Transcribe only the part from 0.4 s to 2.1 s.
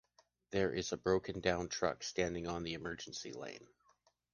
There is a broken down truck